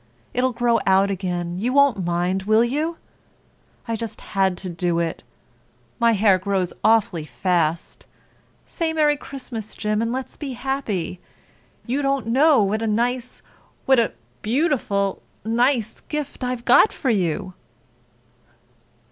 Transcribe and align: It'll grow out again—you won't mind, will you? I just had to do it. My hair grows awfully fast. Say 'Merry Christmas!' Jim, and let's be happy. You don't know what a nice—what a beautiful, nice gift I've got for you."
It'll 0.33 0.51
grow 0.51 0.79
out 0.87 1.11
again—you 1.11 1.71
won't 1.73 2.03
mind, 2.03 2.41
will 2.49 2.63
you? 2.63 2.97
I 3.87 3.95
just 3.95 4.19
had 4.33 4.57
to 4.57 4.67
do 4.67 4.97
it. 4.97 5.21
My 5.99 6.13
hair 6.13 6.39
grows 6.39 6.73
awfully 6.83 7.23
fast. 7.23 8.07
Say 8.65 8.93
'Merry 8.93 9.15
Christmas!' 9.15 9.75
Jim, 9.75 10.01
and 10.01 10.11
let's 10.11 10.37
be 10.37 10.53
happy. 10.53 11.19
You 11.85 12.01
don't 12.01 12.25
know 12.25 12.63
what 12.63 12.81
a 12.81 12.87
nice—what 12.87 13.99
a 13.99 14.13
beautiful, 14.41 15.21
nice 15.45 15.99
gift 15.99 16.43
I've 16.43 16.65
got 16.65 16.91
for 16.91 17.11
you." 17.11 17.53